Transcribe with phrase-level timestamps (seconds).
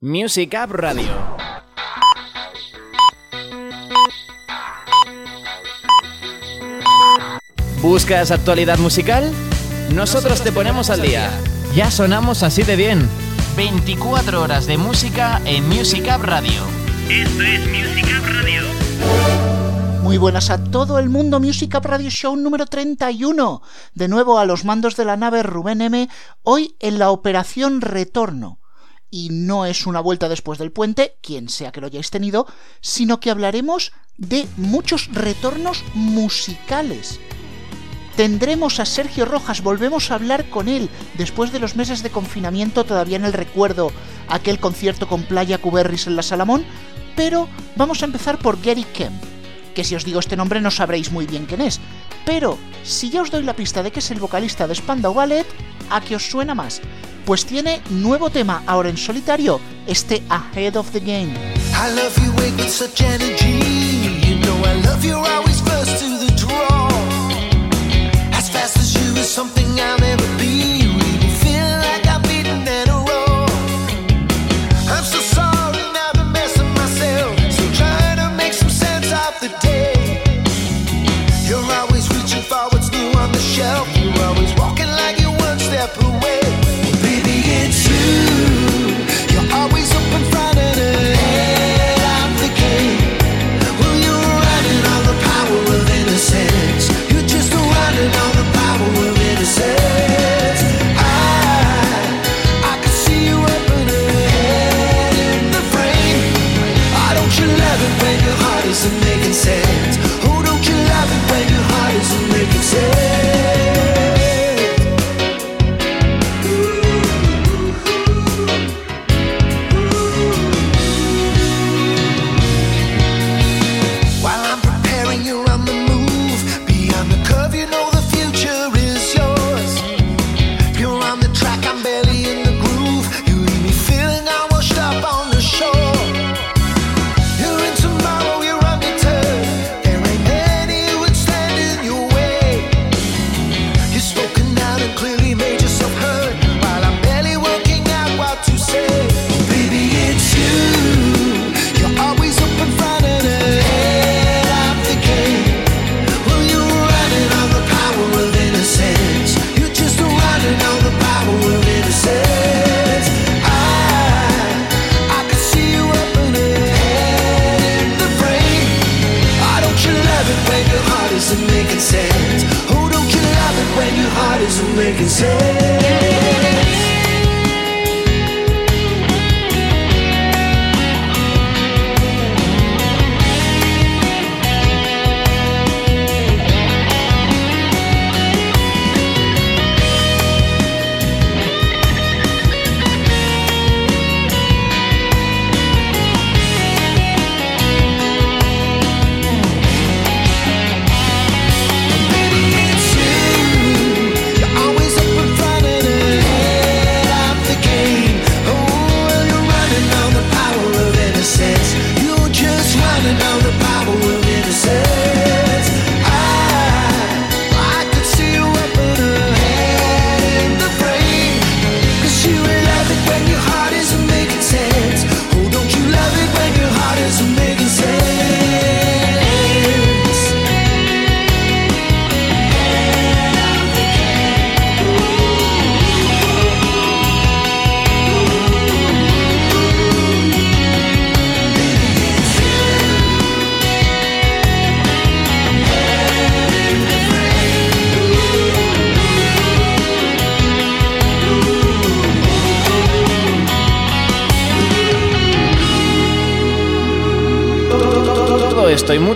[0.00, 1.10] Music App Radio.
[7.82, 9.28] ¿Buscas actualidad musical?
[9.92, 11.32] Nosotros te ponemos al día.
[11.74, 13.08] Ya sonamos así de bien.
[13.56, 16.62] 24 horas de música en Music App Radio.
[17.10, 18.62] Esto es Music App Radio.
[20.04, 23.62] Muy buenas a todo el mundo, Music Up Radio Show número 31.
[23.94, 26.08] De nuevo a los mandos de la nave Rubén M,
[26.44, 28.57] hoy en la operación Retorno.
[29.10, 32.46] Y no es una vuelta después del puente, quien sea que lo hayáis tenido,
[32.80, 37.18] sino que hablaremos de muchos retornos musicales.
[38.16, 42.84] Tendremos a Sergio Rojas, volvemos a hablar con él después de los meses de confinamiento,
[42.84, 43.92] todavía en el recuerdo
[44.28, 46.64] aquel concierto con Playa Cuberris en la Salamón,
[47.14, 49.22] pero vamos a empezar por Gary Kemp,
[49.72, 51.78] que si os digo este nombre no sabréis muy bien quién es,
[52.26, 55.46] pero si ya os doy la pista de que es el vocalista de Spandau Ballet,
[55.88, 56.80] ¿a qué os suena más?
[57.28, 61.34] Pues tiene nuevo tema ahora en solitario, este Ahead of the Game.
[69.22, 69.57] Something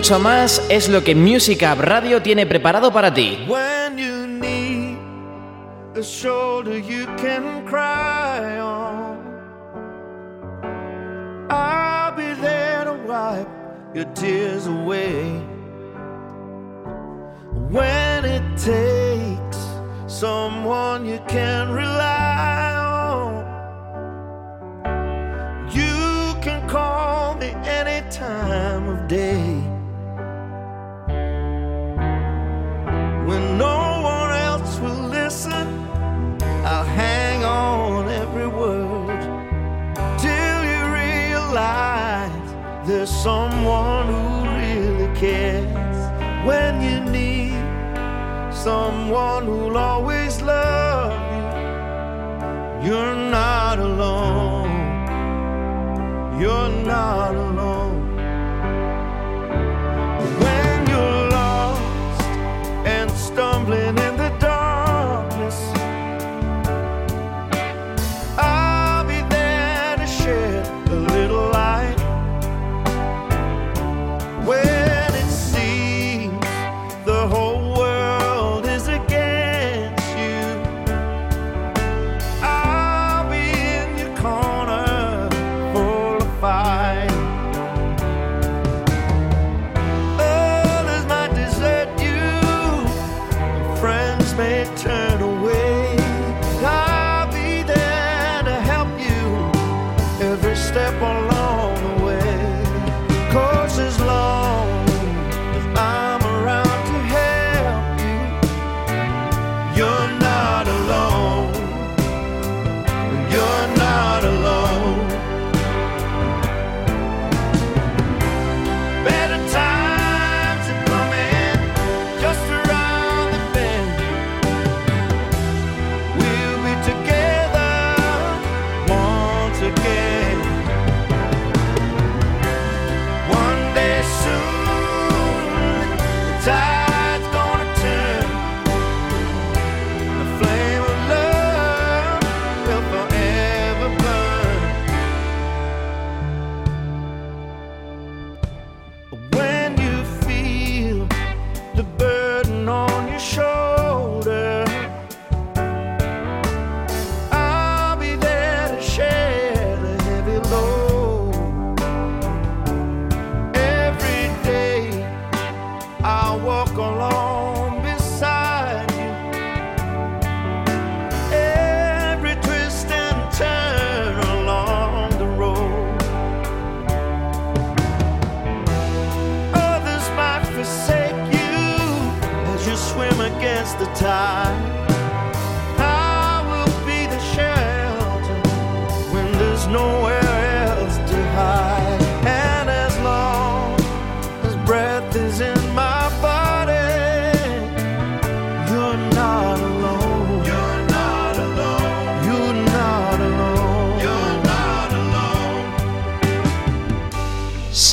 [0.03, 3.45] mucho más es lo que Music Up Radio tiene preparado para ti.
[3.47, 4.97] When you need
[5.97, 9.17] a shoulder you can cry on.
[11.49, 13.47] I'll be there to wipe
[13.93, 15.41] your tears away.
[17.71, 19.57] When it takes
[20.07, 22.22] someone you can rely
[48.63, 51.11] someone who'll always love
[52.81, 52.87] you.
[52.87, 54.71] You're not alone.
[56.39, 57.42] You're not alone.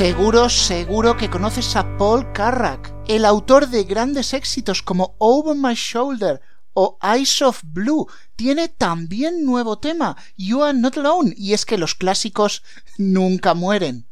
[0.00, 5.74] Seguro, seguro que conoces a Paul Carrack, el autor de grandes éxitos como Over My
[5.74, 6.40] Shoulder
[6.72, 8.06] o Eyes of Blue.
[8.34, 12.62] Tiene también nuevo tema, You Are Not Alone, y es que los clásicos
[12.96, 14.06] nunca mueren.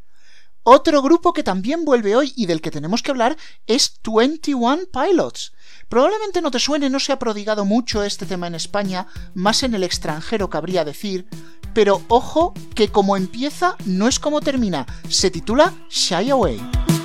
[0.62, 5.55] Otro grupo que también vuelve hoy y del que tenemos que hablar es 21 Pilots
[5.88, 9.74] Probablemente no te suene, no se ha prodigado mucho este tema en España, más en
[9.74, 11.26] el extranjero cabría decir,
[11.72, 16.97] pero ojo que como empieza no es como termina, se titula Shy Away.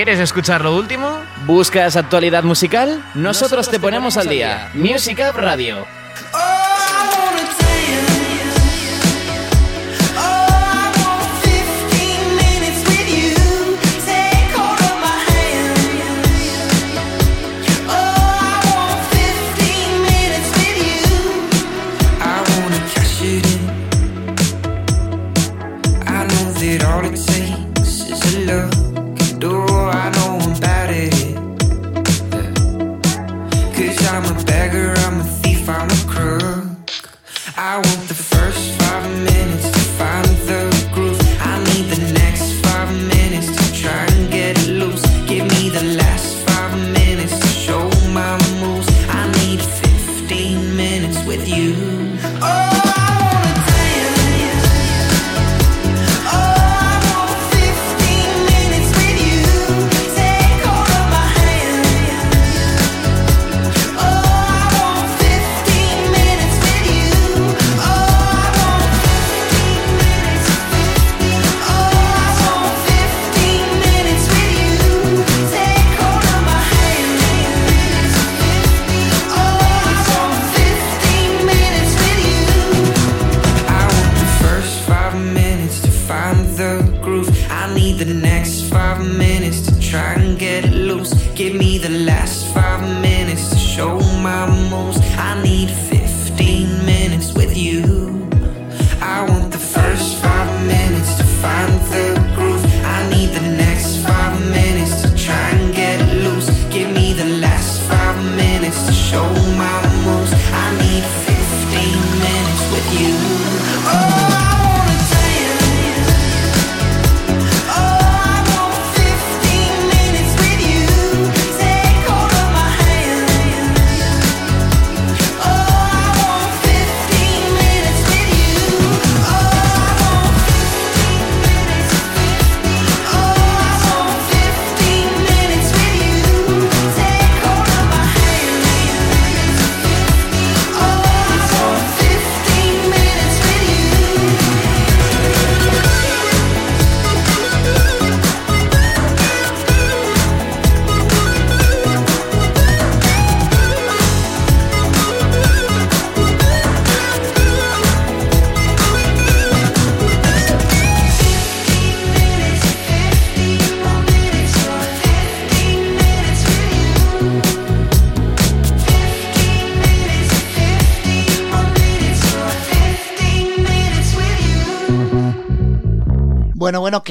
[0.00, 1.20] ¿Quieres escuchar lo último?
[1.44, 3.04] ¿Buscas actualidad musical?
[3.14, 4.70] Nosotros te ponemos al día.
[4.72, 5.99] Music Up Radio.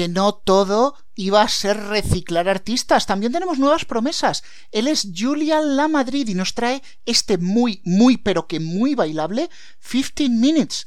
[0.00, 3.04] Que no todo iba a ser reciclar artistas.
[3.04, 4.42] También tenemos nuevas promesas.
[4.72, 9.50] Él es Julian La Madrid y nos trae este muy, muy, pero que muy bailable
[9.86, 10.86] 15 Minutes.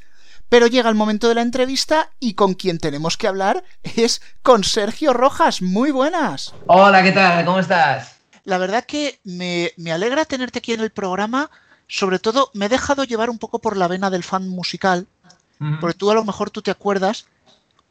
[0.50, 4.64] Pero llega el momento de la entrevista y con quien tenemos que hablar es con
[4.64, 5.62] Sergio Rojas.
[5.62, 6.56] Muy buenas.
[6.66, 7.46] Hola, ¿qué tal?
[7.46, 8.16] ¿Cómo estás?
[8.46, 11.52] La verdad que me, me alegra tenerte aquí en el programa.
[11.88, 15.06] Sobre todo, me he dejado llevar un poco por la vena del fan musical.
[15.80, 17.28] Porque tú a lo mejor tú te acuerdas,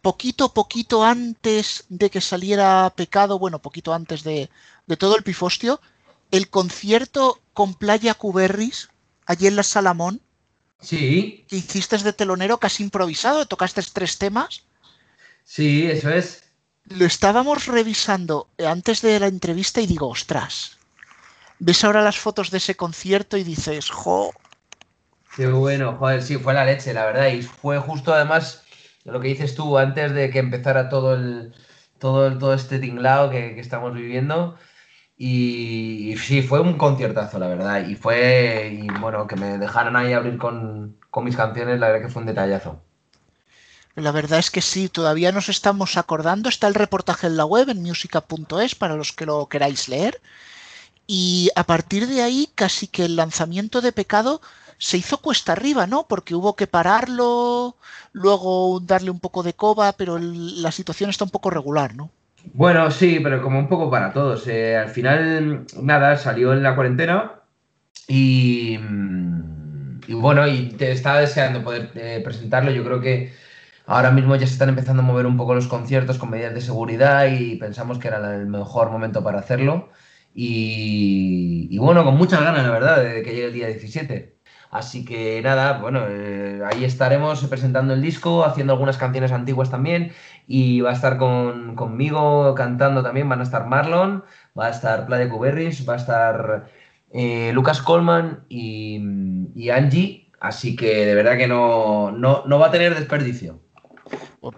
[0.02, 4.50] poquito, poquito antes de que saliera Pecado, bueno, poquito antes de,
[4.88, 5.80] de todo el pifostio,
[6.30, 7.22] el concierto
[7.54, 8.90] con Playa Cuberris,
[9.26, 10.14] allí en la Salamón,
[10.80, 14.50] Sí, que hiciste de telonero casi improvisado, tocaste tres temas.
[15.44, 16.42] sí, eso es.
[16.98, 18.36] Lo estábamos revisando
[18.76, 20.78] antes de la entrevista y digo, ostras,
[21.58, 24.32] ves ahora las fotos de ese concierto y dices, jo,
[25.34, 27.28] Qué bueno, joder, sí, fue la leche, la verdad.
[27.28, 28.62] Y fue justo además
[29.04, 31.54] lo que dices tú, antes de que empezara todo el,
[31.98, 34.56] todo, todo este tinglao que, estamos viviendo.
[35.16, 37.86] Y, sí, fue un conciertazo, la verdad.
[37.86, 42.12] Y fue, bueno, que me dejaran ahí abrir con, con mis canciones, la verdad que
[42.12, 42.80] fue un detallazo.
[43.94, 46.48] La verdad es que sí, todavía nos estamos acordando.
[46.48, 50.20] Está el reportaje en la web, en musica.es, para los que lo queráis leer.
[51.06, 54.40] Y a partir de ahí, casi que el lanzamiento de Pecado
[54.88, 56.06] se hizo cuesta arriba, ¿no?
[56.08, 57.76] Porque hubo que pararlo,
[58.12, 62.10] luego darle un poco de coba, pero la situación está un poco regular, ¿no?
[62.54, 64.46] Bueno, sí, pero como un poco para todos.
[64.48, 67.42] eh, al final, nada, salió en la cuarentena
[68.08, 68.78] y,
[70.06, 72.70] y bueno, y te estaba deseando poder eh, presentarlo.
[72.70, 73.32] Yo creo que
[73.86, 76.60] ahora mismo ya se están empezando a mover un poco los conciertos con medidas de
[76.60, 79.90] seguridad y pensamos que era el mejor momento para hacerlo.
[80.34, 84.31] Y, y bueno, con muchas ganas, la verdad, de que llegue el día 17.
[84.72, 90.12] Así que nada, bueno, eh, ahí estaremos presentando el disco, haciendo algunas canciones antiguas también.
[90.48, 94.24] Y va a estar con, conmigo cantando también, van a estar Marlon,
[94.58, 96.70] va a estar Playa Cuberris, va a estar
[97.12, 98.98] eh, Lucas Colman y,
[99.54, 100.30] y Angie.
[100.40, 103.60] Así que de verdad que no, no, no va a tener desperdicio.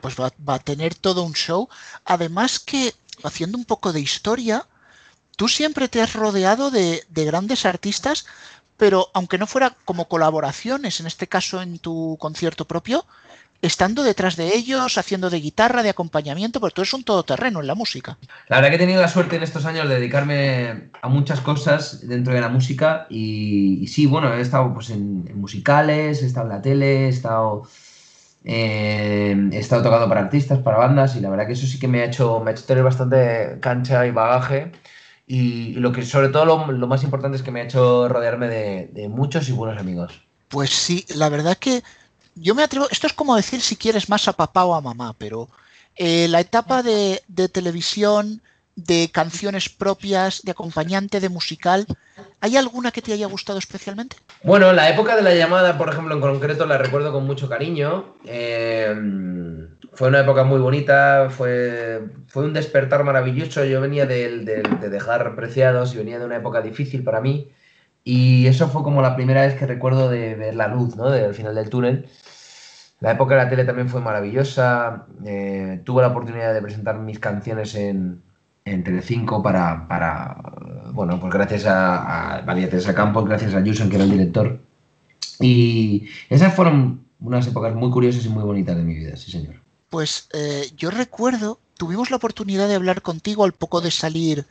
[0.00, 1.68] Pues va, va a tener todo un show.
[2.04, 2.94] Además que,
[3.24, 4.64] haciendo un poco de historia,
[5.36, 8.26] tú siempre te has rodeado de, de grandes artistas,
[8.76, 13.04] pero aunque no fuera como colaboraciones, en este caso en tu concierto propio,
[13.62, 17.66] estando detrás de ellos, haciendo de guitarra, de acompañamiento, porque tú eres un todoterreno en
[17.66, 18.18] la música.
[18.48, 22.06] La verdad que he tenido la suerte en estos años de dedicarme a muchas cosas
[22.06, 26.46] dentro de la música y, sí, bueno, he estado pues, en, en musicales, he estado
[26.46, 27.62] en la tele, he estado,
[28.44, 31.88] eh, he estado tocando para artistas, para bandas y la verdad que eso sí que
[31.88, 34.72] me ha hecho, me ha hecho tener bastante cancha y bagaje
[35.26, 39.08] y, lo que sobre todo lo, más importante es que me ha hecho rodearme de,
[39.08, 40.20] muchos y buenos amigos.
[40.48, 41.82] Pues sí, la verdad que
[42.34, 45.14] yo me atrevo, esto es como decir si quieres más a papá o a mamá,
[45.16, 45.48] pero
[45.96, 48.42] eh, la etapa de, televisión,
[48.76, 51.86] de canciones propias, de acompañante, de musical,
[52.44, 54.16] ¿hay alguna que te haya gustado especialmente?
[54.42, 58.16] Bueno, la época de la llamada, por ejemplo, en concreto, la recuerdo con mucho cariño.
[58.26, 58.94] Eh,
[59.94, 63.64] fue una época muy bonita, fue, fue un despertar maravilloso.
[63.64, 67.50] Yo venía de, de, de dejar preciados y venía de una época difícil para mí.
[68.04, 71.08] Y eso fue como la primera vez que recuerdo de ver la luz, ¿no?
[71.08, 72.10] Del final del túnel.
[73.00, 75.06] La época de la tele también fue maravillosa.
[75.24, 78.22] Eh, tuve la oportunidad de presentar mis canciones en,
[78.64, 80.36] en Telecinco para, para,
[80.92, 84.58] bueno, pues gracias a, a María Teresa Campos, gracias a Jusen, que era el director.
[85.40, 89.60] Y esas fueron unas épocas muy curiosas y muy bonitas de mi vida, sí, señor.
[89.90, 94.46] Pues eh, yo recuerdo, tuvimos la oportunidad de hablar contigo al poco de salir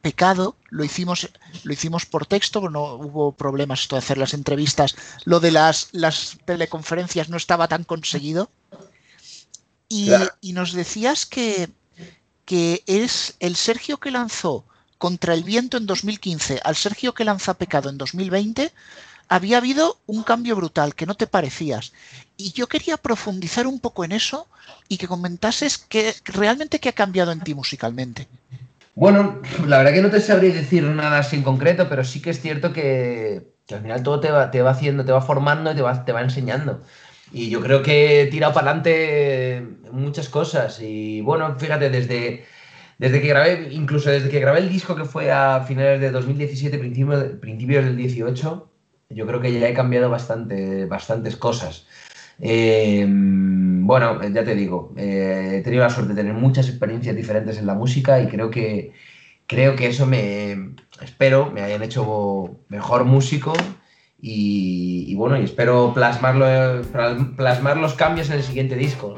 [0.00, 1.28] Pecado, lo hicimos,
[1.64, 5.88] lo hicimos por texto, no hubo problemas esto de hacer las entrevistas, lo de las,
[5.90, 8.48] las teleconferencias no estaba tan conseguido.
[9.88, 10.30] Y, claro.
[10.40, 11.68] y nos decías que,
[12.46, 14.64] que es el Sergio que lanzó
[14.96, 18.72] contra el viento en 2015 al Sergio que lanza Pecado en 2020,
[19.28, 21.92] había habido un cambio brutal, que no te parecías.
[22.36, 24.46] Y yo quería profundizar un poco en eso
[24.88, 28.28] y que comentases que realmente qué ha cambiado en ti musicalmente.
[28.94, 32.30] Bueno, la verdad que no te sabría decir nada así en concreto, pero sí que
[32.30, 35.72] es cierto que, que al final todo te va, te va, haciendo, te va formando
[35.72, 36.82] y te va, te va enseñando.
[37.32, 39.62] Y yo creo que he tirado para adelante
[39.92, 40.80] muchas cosas.
[40.80, 42.44] Y bueno, fíjate, desde,
[42.98, 46.78] desde que grabé, incluso desde que grabé el disco que fue a finales de 2017,
[46.78, 48.70] principios, principios del 18,
[49.10, 51.86] yo creo que ya he cambiado bastante, bastantes cosas.
[52.38, 57.58] Eh, bueno, ya te digo, eh, he tenido la suerte de tener muchas experiencias diferentes
[57.58, 58.92] en la música y creo que,
[59.46, 63.54] creo que eso me, espero, me hayan hecho mejor músico
[64.20, 66.82] y, y bueno, y espero plasmarlo,
[67.36, 69.14] plasmar los cambios en el siguiente disco.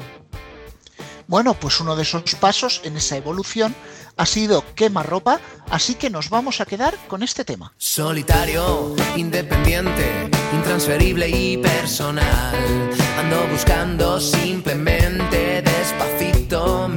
[1.27, 3.75] Bueno, pues uno de esos pasos en esa evolución
[4.17, 7.71] ha sido quema ropa, así que nos vamos a quedar con este tema.
[7.77, 12.55] Solitario, independiente, intransferible y personal.
[13.17, 16.89] Ando buscando simplemente despacito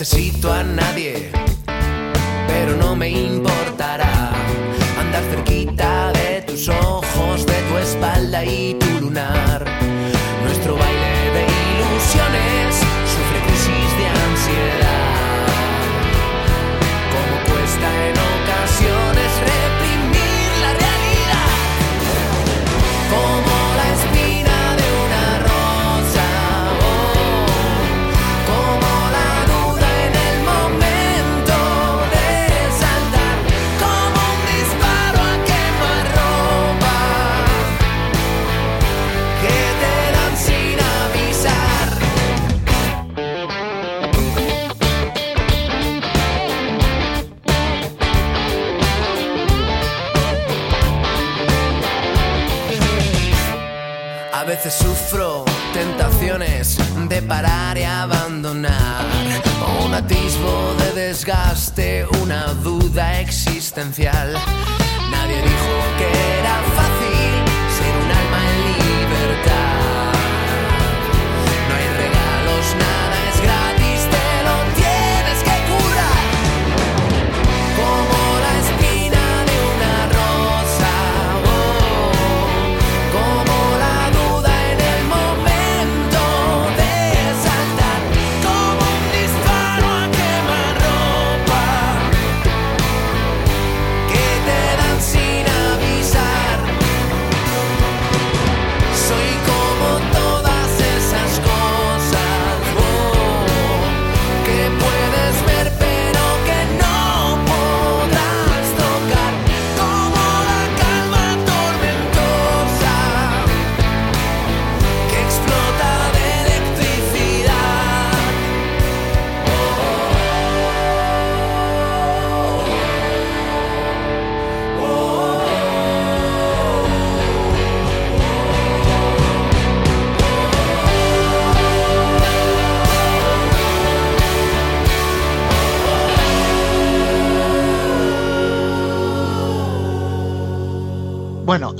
[0.00, 1.39] necesito a nadie
[57.08, 59.04] de parar y abandonar.
[59.84, 64.34] Un atisbo de desgaste, una duda existencial.
[65.10, 66.39] Nadie dijo que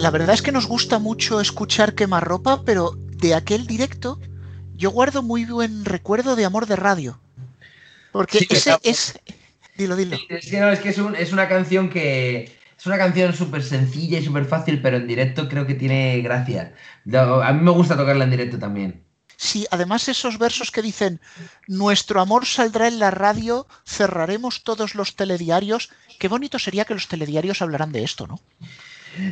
[0.00, 4.18] la verdad es que nos gusta mucho escuchar quemarropa, pero de aquel directo
[4.74, 7.20] yo guardo muy buen recuerdo de Amor de Radio.
[8.12, 9.18] Porque Sí, ese es...
[9.76, 10.18] Dilo, dilo.
[10.28, 12.58] Es que no, es que es, un- es una canción que.
[12.78, 16.74] Es una canción súper sencilla y súper fácil, pero en directo creo que tiene gracia.
[17.14, 19.04] A mí me gusta tocarla en directo también.
[19.36, 21.20] Sí, además esos versos que dicen,
[21.66, 25.90] nuestro amor saldrá en la radio, cerraremos todos los telediarios.
[26.18, 28.40] Qué bonito sería que los telediarios hablaran de esto, ¿no?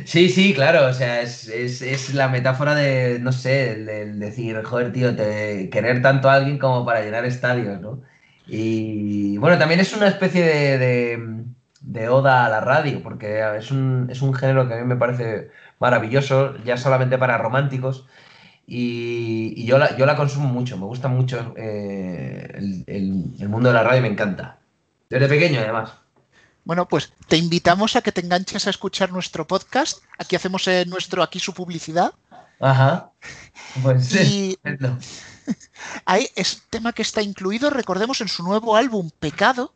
[0.05, 4.61] Sí, sí, claro, o sea, es, es- es la metáfora de, no sé, el, decir,
[4.63, 8.01] joder, tío, querer tanto a alguien como para llenar estadios, ¿no?
[8.45, 11.45] Y bueno, también es una especie de, de-
[11.81, 14.97] de oda a la radio, porque es un, es un género que a mí me
[14.97, 18.05] parece maravilloso, ya solamente para románticos,
[18.67, 23.49] y, y yo, la, yo la consumo mucho, me gusta mucho eh, el, el- el
[23.49, 24.59] mundo de la radio, me encanta.
[25.09, 25.98] Desde pequeño, además.
[26.69, 30.03] Bueno, pues te invitamos a que te enganches a escuchar nuestro podcast.
[30.19, 32.13] Aquí hacemos eh, nuestro, aquí su publicidad.
[32.59, 33.09] Ajá.
[33.81, 34.55] Pues Y-.
[36.05, 39.73] Hay es tema que está incluido, recordemos, en su nuevo álbum Pecado,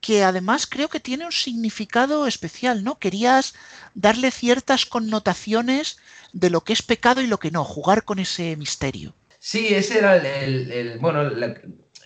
[0.00, 2.98] que además creo que tiene un significado especial, ¿no?
[2.98, 3.54] Querías
[3.94, 5.98] darle ciertas connotaciones
[6.32, 9.14] de lo que es pecado y lo que no, jugar con ese misterio.
[9.38, 11.54] Sí, ese era el, el- el- bueno, la-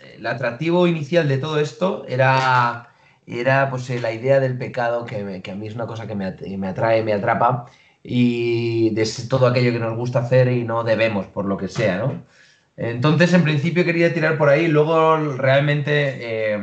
[0.02, 2.91] el atractivo inicial de todo esto era,
[3.26, 6.14] era pues eh, la idea del pecado, que, que a mí es una cosa que
[6.14, 7.66] me, me atrae, me atrapa,
[8.02, 11.98] y de todo aquello que nos gusta hacer y no debemos, por lo que sea,
[11.98, 12.24] ¿no?
[12.76, 16.58] Entonces, en principio quería tirar por ahí, luego realmente eh,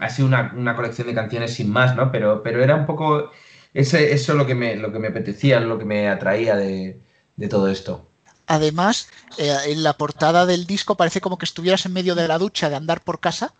[0.00, 2.10] ha sido una, una colección de canciones sin más, ¿no?
[2.10, 3.30] Pero, pero era un poco
[3.74, 7.00] ese, eso lo que me, lo que me apetecía, lo que me atraía de,
[7.36, 8.08] de todo esto.
[8.46, 12.38] Además, eh, en la portada del disco parece como que estuvieras en medio de la
[12.38, 13.52] ducha de andar por casa.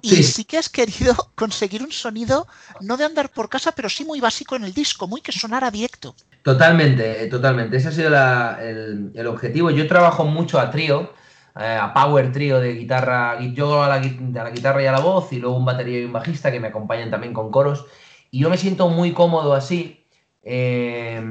[0.00, 0.22] Y Sí.
[0.22, 0.44] sí.
[0.44, 2.46] que has querido conseguir un sonido
[2.78, 5.70] no de andar por casa, pero sí muy básico en el disco, muy que sonara
[5.70, 6.14] directo.
[6.42, 7.76] Totalmente, eh, totalmente.
[7.78, 9.70] Ese ha sido la- el, el objetivo.
[9.70, 11.14] Yo trabajo mucho a trío,
[11.58, 13.40] eh, a power trío de guitarra.
[13.40, 16.04] Yo a la, a la guitarra y a la voz, y luego un batería y
[16.04, 17.86] un bajista que me acompañan también con coros.
[18.30, 20.06] Y yo me siento muy cómodo así.
[20.42, 21.22] Eh,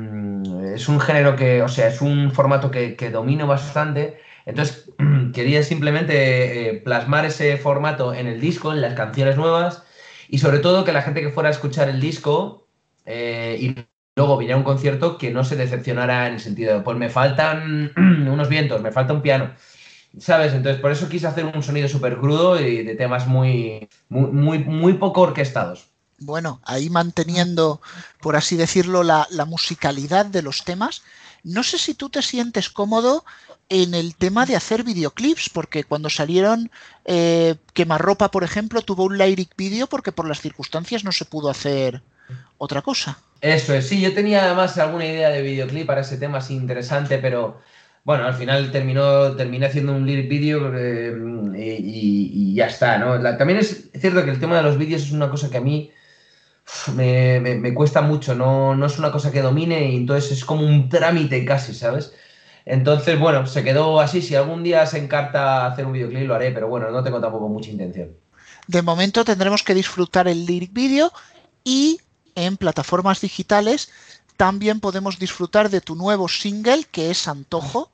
[0.76, 4.20] es un género que, o sea, es un formato que, que domino bastante.
[4.46, 4.90] Entonces,
[5.34, 9.84] quería simplemente eh, plasmar ese formato en el disco, en las canciones nuevas.
[10.28, 12.68] Y sobre todo que la gente que fuera a escuchar el disco
[13.06, 13.76] eh, y
[14.16, 17.10] luego viniera a un concierto que no se decepcionara en el sentido de, pues me
[17.10, 19.52] faltan unos vientos, me falta un piano.
[20.20, 20.54] ¿Sabes?
[20.54, 24.60] Entonces, por eso quise hacer un sonido súper crudo y de temas muy, muy, muy,
[24.60, 25.88] muy poco orquestados.
[26.20, 27.82] Bueno, ahí manteniendo,
[28.22, 31.02] por así decirlo, la, la musicalidad de los temas.
[31.44, 33.26] No sé si tú te sientes cómodo
[33.70, 36.70] en el tema de hacer videoclips, porque cuando salieron
[37.06, 41.50] eh, Quemarropa, por ejemplo, tuvo un lyric video porque por las circunstancias no se pudo
[41.50, 42.04] hacer
[42.58, 43.18] otra cosa.
[43.42, 47.18] Eso es, sí, yo tenía además alguna idea de videoclip para ese tema así interesante,
[47.18, 47.60] pero
[48.06, 51.14] bueno, al final terminó, terminé haciendo un lyric video eh,
[51.56, 53.22] y, ya está, ¿no?
[53.38, 55.92] También es cierto que el tema de los vídeos es una cosa que a mí
[56.94, 60.66] me- me cuesta mucho, no, no es una cosa que domine y entonces es como
[60.66, 62.14] un trámite casi, ¿sabes?
[62.66, 66.52] Entonces, bueno, se quedó así, si algún día se encarta hacer un videoclip lo haré,
[66.52, 68.10] pero bueno, no tengo tampoco mucha intención.
[68.68, 71.12] De momento tendremos que disfrutar el lyric video
[71.64, 72.00] y
[72.36, 73.90] en plataformas digitales
[74.38, 77.92] también podemos disfrutar de tu nuevo single que es Antojo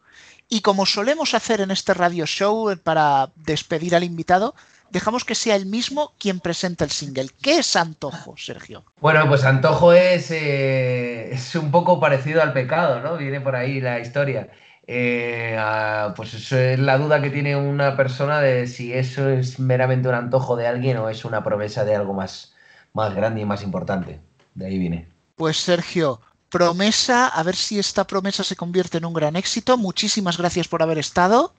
[0.47, 4.55] Y como solemos hacer en este radio show eh, para despedir al invitado,
[4.91, 7.29] dejamos que sea él mismo quien presente el single.
[7.41, 8.83] ¿Qué es Antojo, Sergio?
[9.01, 13.17] Bueno, pues antojo es, eh, es un poco parecido al pecado, ¿no?
[13.17, 14.49] Viene por ahí la historia.
[14.87, 19.59] Eh, ah, pues eso es la duda que tiene una persona de si eso es
[19.59, 22.53] meramente un antojo de alguien o es una promesa de algo más,
[22.93, 24.19] más grande y más importante.
[24.55, 25.07] De ahí viene.
[25.35, 29.77] Pues Sergio, promesa, a ver si esta promesa se convierte en un gran éxito.
[29.77, 31.53] Muchísimas gracias por haber estado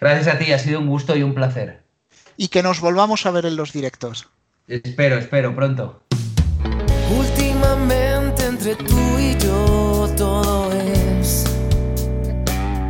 [0.00, 1.82] Gracias a ti, ha sido un gusto y un placer.
[2.40, 4.30] Y que nos volvamos a ver en los directos.
[4.66, 6.00] Espero, espero, pronto.
[7.14, 11.44] Últimamente entre tú y yo todo es,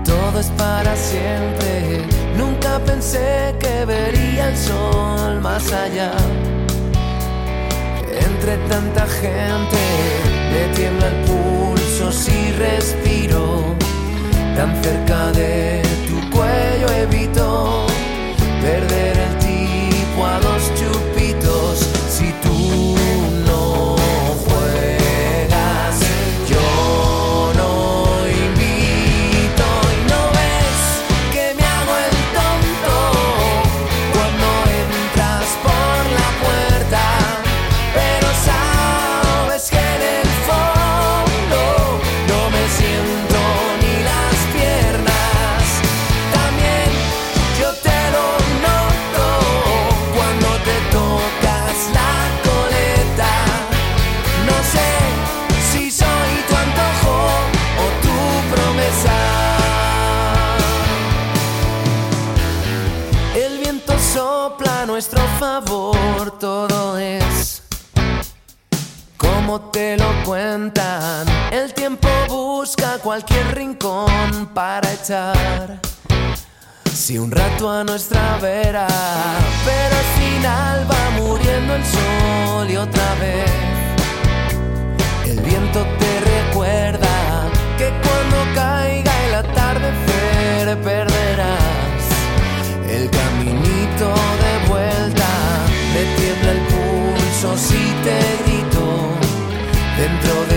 [0.04, 2.06] todo es para siempre.
[2.36, 6.12] Nunca pensé que vería el sol más allá.
[8.28, 9.82] Entre tanta gente
[10.52, 13.74] me tiembla el pulso si respiro.
[14.54, 17.90] Tan cerca de tu cuello evito
[18.60, 19.39] perder el
[65.40, 67.62] favor, todo es
[69.16, 71.26] como te lo cuentan.
[71.50, 75.81] El tiempo busca cualquier rincón para echar.
[76.92, 78.87] Si un rato a nuestra vera,
[79.64, 83.50] pero al final va muriendo el sol y otra vez
[85.24, 87.48] el viento te recuerda
[87.79, 92.03] que cuando caiga el atardecer perderás
[92.90, 95.19] el caminito de vuelta.
[96.31, 98.85] Tiembla el pulso si te grito
[99.99, 100.49] dentro del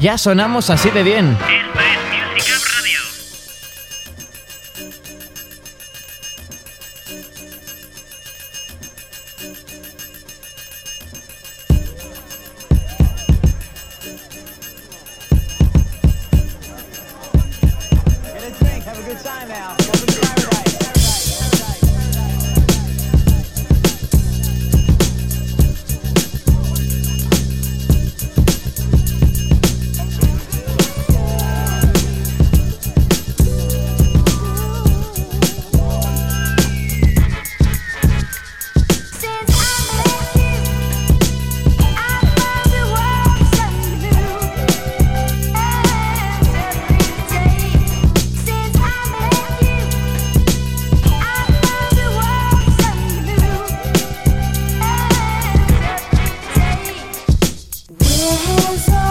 [0.00, 1.36] Ya sonamos así de bien.
[58.60, 59.09] There's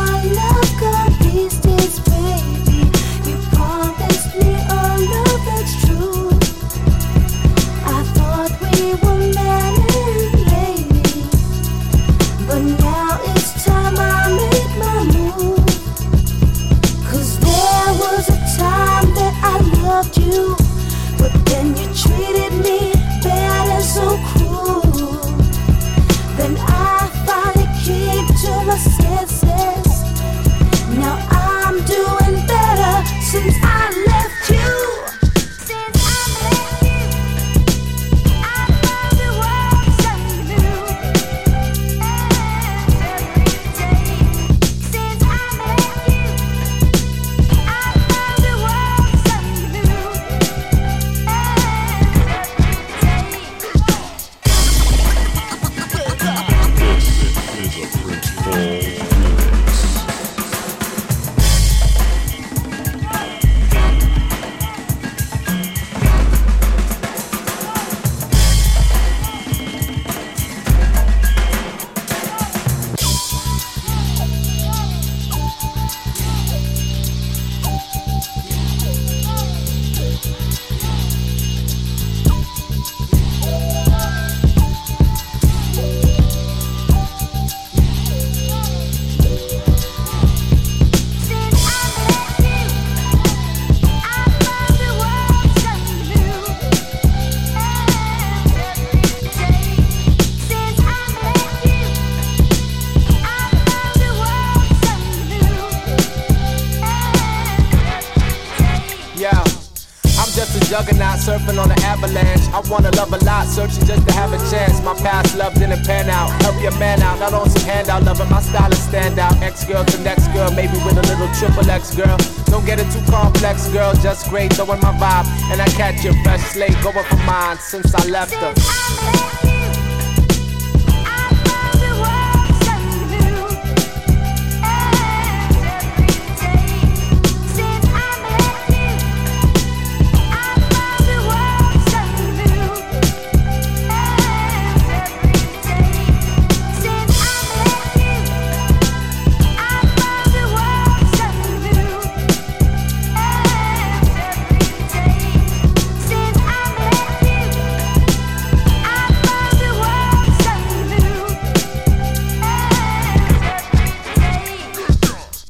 [112.70, 114.82] Wanna love a lot, searching just to have a chance.
[114.84, 116.30] My past love didn't pan out.
[116.44, 118.04] Help your man out, not on some handout.
[118.04, 119.36] Loving my style is stand out.
[119.42, 122.18] Ex girl to next girl, maybe with a little triple X girl.
[122.46, 123.94] Don't get it too complex, girl.
[123.96, 125.26] Just great, throwing my vibe.
[125.52, 129.49] And I catch your fresh slate going for mine since I left her.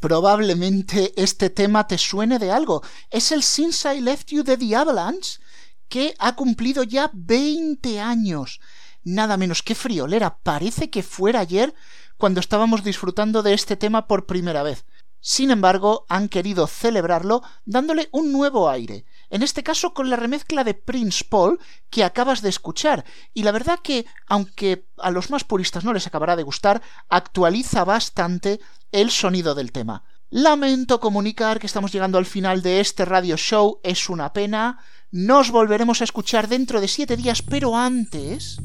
[0.09, 2.81] Probablemente este tema te suene de algo.
[3.11, 5.39] Es el Since I Left You de The Avalanche,
[5.87, 8.59] que ha cumplido ya 20 años.
[9.03, 10.39] Nada menos que friolera.
[10.39, 11.75] Parece que fuera ayer
[12.17, 14.83] cuando estábamos disfrutando de este tema por primera vez.
[15.21, 20.63] Sin embargo, han querido celebrarlo dándole un nuevo aire, en este caso con la remezcla
[20.63, 23.03] de Prince Paul que acabas de escuchar,
[23.33, 27.83] y la verdad que, aunque a los más puristas no les acabará de gustar, actualiza
[27.83, 28.61] bastante
[28.91, 30.03] el sonido del tema.
[30.29, 34.79] Lamento comunicar que estamos llegando al final de este radio show, es una pena,
[35.11, 38.59] nos volveremos a escuchar dentro de siete días, pero antes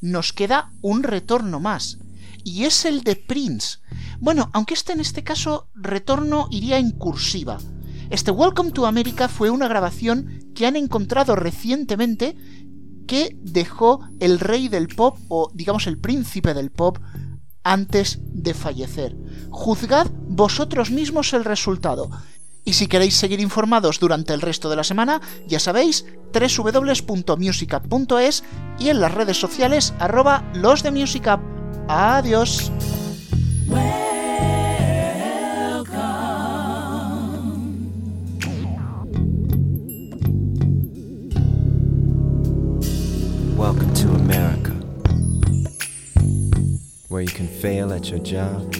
[0.00, 1.98] nos queda un retorno más,
[2.44, 3.78] y es el de Prince.
[4.20, 7.58] Bueno, aunque este en este caso retorno iría en cursiva.
[8.08, 12.36] Este Welcome to America fue una grabación que han encontrado recientemente
[13.06, 16.98] que dejó el rey del pop, o digamos el príncipe del pop,
[17.64, 19.16] antes de fallecer.
[19.50, 22.10] Juzgad vosotros mismos el resultado.
[22.64, 28.44] Y si queréis seguir informados durante el resto de la semana, ya sabéis, www.musicup.es
[28.78, 31.40] y en las redes sociales arroba los de.
[31.88, 32.70] Adiós.
[47.20, 48.72] Where you can fail at your job,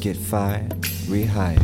[0.00, 0.70] get fired,
[1.04, 1.60] rehired,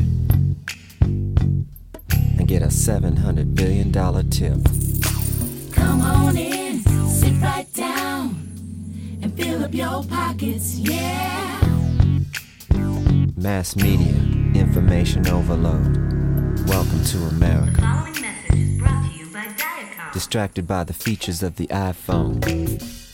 [1.01, 3.91] and get a $700 billion
[4.29, 4.59] tip.
[5.73, 8.37] Come on in, sit right down,
[9.23, 11.59] and fill up your pockets, yeah.
[13.39, 14.15] Mass media,
[14.61, 15.97] information overload.
[16.69, 17.81] Welcome to America.
[17.81, 20.13] Following message is brought to you by Diacom.
[20.13, 22.43] Distracted by the features of the iPhone.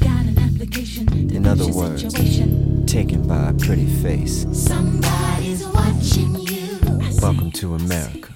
[0.00, 2.65] Got an application In other words, situation.
[2.86, 4.46] Taken by a pretty face.
[4.52, 6.78] Somebody's watching you.
[7.20, 8.32] Welcome to America.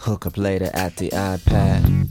[0.00, 2.08] Hook up later at the iPad.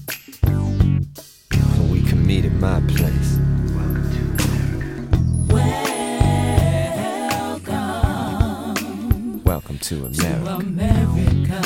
[1.79, 3.37] Or we can meet at my place.
[7.09, 7.73] Welcome
[9.43, 10.45] Welcome to America.
[10.45, 11.61] to America.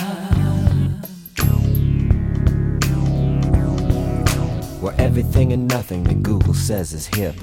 [4.81, 7.35] Where everything and nothing that Google says is hip.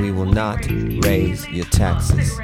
[0.00, 0.66] We will not
[1.04, 2.38] raise your taxes.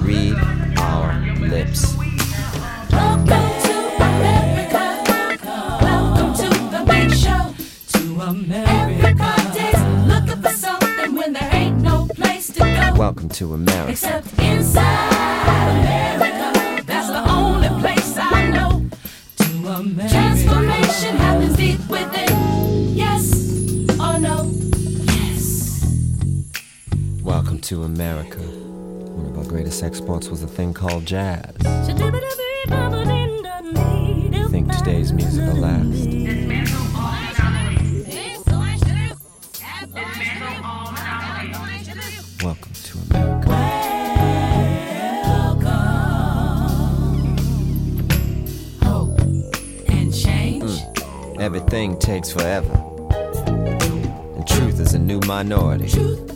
[0.00, 0.38] Read
[0.78, 1.94] our lips.
[2.90, 4.84] Welcome to America.
[5.82, 7.54] Welcome to the big show.
[7.92, 8.70] To America.
[8.70, 12.94] Everybody's looking for something when there ain't no place to go.
[12.96, 13.90] Welcome to America.
[13.92, 15.12] Except inside
[15.78, 16.33] America.
[27.64, 28.40] To America.
[28.40, 31.50] One of our greatest exports was a thing called jazz.
[34.50, 36.06] Think today's music will last.
[42.44, 43.48] Welcome to America.
[48.82, 49.18] Hope
[49.88, 50.82] and change.
[51.40, 52.74] Everything takes forever.
[54.36, 55.88] And truth is a new minority.
[55.96, 56.33] Oh,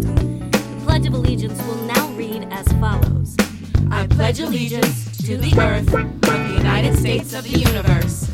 [0.00, 3.36] The Pledge of Allegiance will now read as follows.
[3.90, 8.29] I pledge allegiance to the earth of the United States of the universe.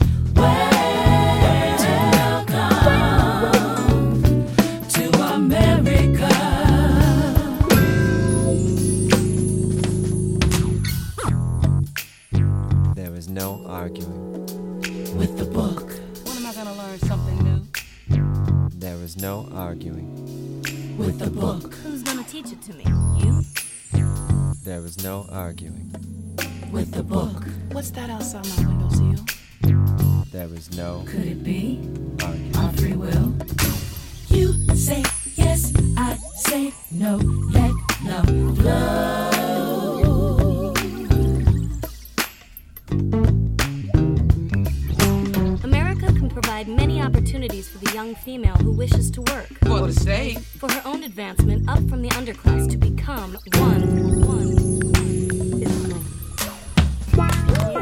[51.77, 53.83] Up from the underclass to become one.
[54.25, 54.55] One.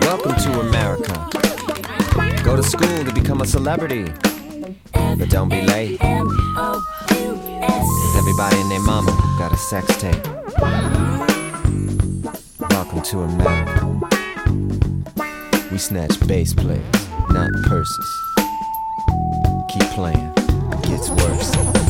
[0.01, 1.13] Welcome to America.
[2.43, 4.13] Go to school to become a celebrity.
[4.93, 6.01] But don't be late.
[6.01, 6.83] Cause
[8.17, 10.27] everybody and their mama got a sex tape.
[12.71, 13.87] Welcome to America.
[15.71, 18.11] We snatch bass players, not purses.
[19.69, 20.33] Keep playing,
[20.73, 21.84] it gets worse.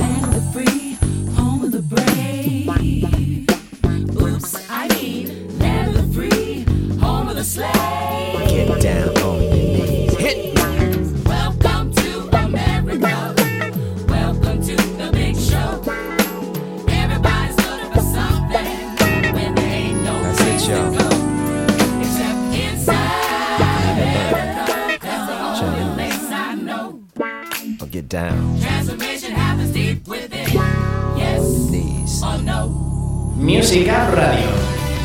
[33.94, 34.46] Up Radio.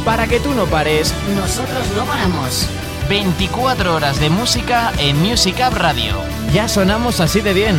[0.06, 2.79] Para que tú no pares, Nosotros no paramos.
[3.10, 6.14] 24 horas de música en Music Up Radio.
[6.54, 7.76] Ya sonamos así de bien.